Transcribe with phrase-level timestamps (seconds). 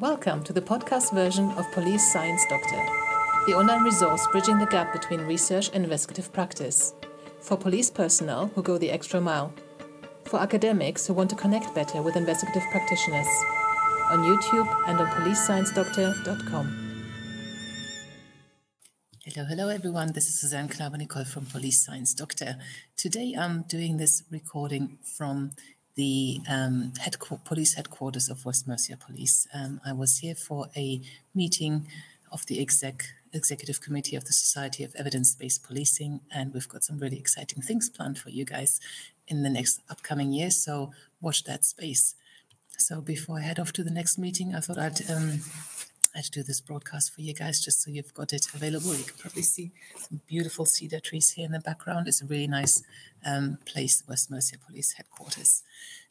[0.00, 2.84] Welcome to the podcast version of Police Science Doctor,
[3.46, 6.92] the online resource bridging the gap between research and investigative practice.
[7.40, 9.54] For police personnel who go the extra mile.
[10.26, 13.26] For academics who want to connect better with investigative practitioners.
[14.10, 16.82] On YouTube and on policesciencedoctor.com.
[19.24, 20.12] Hello, hello everyone.
[20.12, 22.58] This is Susanne Knabe-Nicol from Police Science Doctor.
[22.98, 25.52] Today I'm doing this recording from
[25.96, 26.92] the um,
[27.44, 29.48] police headquarters of West Mercia Police.
[29.52, 31.00] Um, I was here for a
[31.34, 31.88] meeting
[32.30, 36.98] of the exec executive committee of the Society of Evidence-Based Policing, and we've got some
[36.98, 38.80] really exciting things planned for you guys
[39.28, 40.56] in the next upcoming years.
[40.56, 42.14] So watch that space.
[42.78, 45.40] So before I head off to the next meeting, I thought I'd um,
[46.16, 48.94] I'd do this broadcast for you guys just so you've got it available.
[48.94, 52.08] You can probably see some beautiful cedar trees here in the background.
[52.08, 52.82] It's a really nice
[53.24, 55.62] um, place, West Mercia Police Headquarters.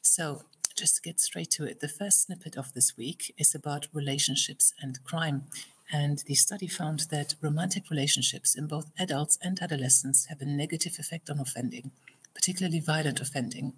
[0.01, 0.43] So
[0.75, 4.73] just to get straight to it, the first snippet of this week is about relationships
[4.79, 5.45] and crime.
[5.91, 10.97] And the study found that romantic relationships in both adults and adolescents have a negative
[10.99, 11.91] effect on offending
[12.35, 13.73] particularly violent offending.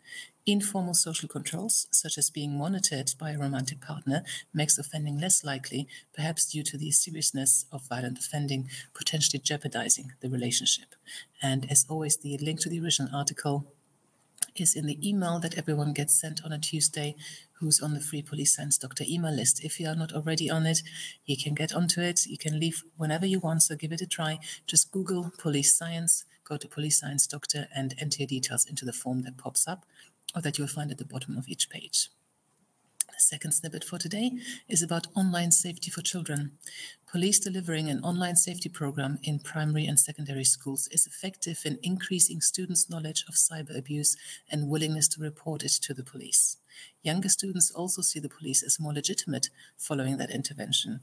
[0.46, 5.88] Informal social controls, such as being monitored by a romantic partner, makes offending less likely,
[6.14, 10.96] perhaps due to the seriousness of violent offending potentially jeopardizing the relationship.
[11.42, 13.68] And as always, the link to the original article
[14.56, 17.16] is in the email that everyone gets sent on a Tuesday
[17.60, 19.64] who's on the free police science doctor email list.
[19.64, 20.82] If you are not already on it,
[21.26, 22.26] you can get onto it.
[22.26, 24.40] You can leave whenever you want, so give it a try.
[24.66, 28.94] Just Google police science go to Police Science Doctor and enter your details into the
[28.94, 29.86] form that pops up
[30.36, 32.10] or that you'll find at the bottom of each page.
[33.18, 34.32] The second snippet for today
[34.70, 36.52] is about online safety for children.
[37.12, 42.42] Police delivering an online safety program in primary and secondary schools is effective in increasing
[42.42, 44.16] students' knowledge of cyber abuse
[44.52, 46.58] and willingness to report it to the police.
[47.02, 51.00] Younger students also see the police as more legitimate following that intervention.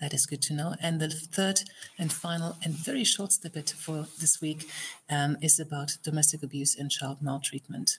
[0.00, 0.74] That is good to know.
[0.80, 1.62] And the third
[1.98, 4.68] and final and very short snippet for this week
[5.10, 7.98] um, is about domestic abuse and child maltreatment.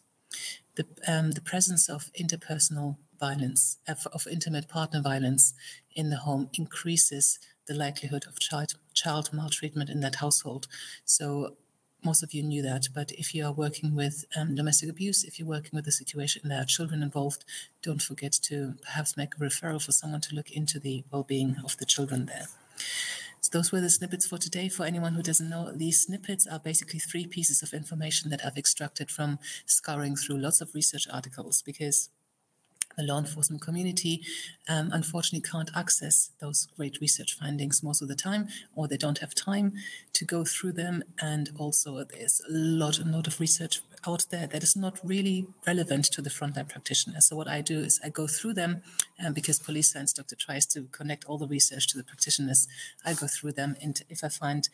[0.76, 5.54] The, um, the presence of interpersonal violence, uh, of intimate partner violence
[5.94, 10.68] in the home increases the likelihood of child, child maltreatment in that household.
[11.04, 11.58] So
[12.04, 15.38] most of you knew that, but if you are working with um, domestic abuse, if
[15.38, 17.44] you're working with a situation there are children involved,
[17.82, 21.78] don't forget to perhaps make a referral for someone to look into the well-being of
[21.78, 22.48] the children there.
[23.42, 24.70] So those were the snippets for today.
[24.70, 28.58] For anyone who doesn't know, these snippets are basically three pieces of information that I've
[28.58, 32.10] extracted from scouring through lots of research articles because
[33.00, 34.22] the law enforcement community
[34.68, 39.20] um, unfortunately can't access those great research findings most of the time, or they don't
[39.20, 39.74] have time
[40.14, 41.04] to go through them.
[41.22, 45.48] And also, there's a lot, a lot of research out there that is not really
[45.66, 47.22] relevant to the frontline practitioner.
[47.22, 48.82] So what I do is I go through them,
[49.24, 52.68] um, because Police Science Doctor tries to connect all the research to the practitioners.
[53.06, 54.68] I go through them, and if I find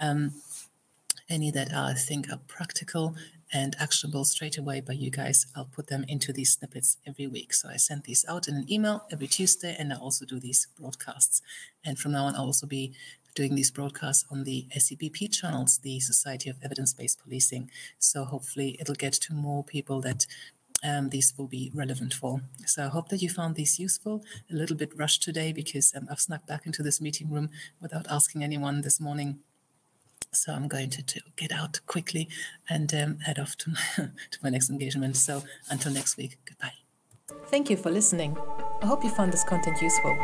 [0.00, 0.32] um,
[1.28, 3.14] any that I think are practical
[3.52, 7.52] and actionable straight away by you guys, I'll put them into these snippets every week.
[7.52, 10.68] So I send these out in an email every Tuesday, and I also do these
[10.78, 11.42] broadcasts.
[11.84, 12.92] And from now on, I'll also be
[13.34, 17.70] doing these broadcasts on the SEBP channels, the Society of Evidence Based Policing.
[17.98, 20.26] So hopefully, it'll get to more people that
[20.82, 22.40] um, these will be relevant for.
[22.66, 24.24] So I hope that you found these useful.
[24.50, 27.50] A little bit rushed today because um, I've snuck back into this meeting room
[27.80, 29.40] without asking anyone this morning
[30.32, 32.28] so I'm going to, to get out quickly
[32.68, 33.80] and um, head off to my,
[34.30, 35.16] to my next engagement.
[35.16, 36.72] So until next week, goodbye.
[37.46, 38.36] Thank you for listening.
[38.82, 40.16] I hope you found this content useful.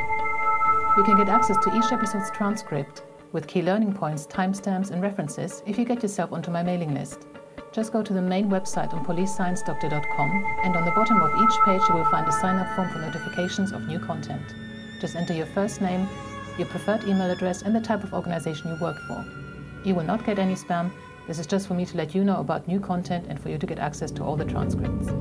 [0.96, 3.02] You can get access to each episode's transcript
[3.32, 7.26] with key learning points, timestamps, and references if you get yourself onto my mailing list.
[7.72, 11.82] Just go to the main website on policesciencedoctor.com, and on the bottom of each page,
[11.88, 14.54] you will find a sign up form for notifications of new content.
[15.00, 16.08] Just enter your first name,
[16.56, 19.45] your preferred email address, and the type of organization you work for.
[19.86, 20.90] You will not get any spam.
[21.28, 23.56] This is just for me to let you know about new content and for you
[23.56, 25.12] to get access to all the transcripts.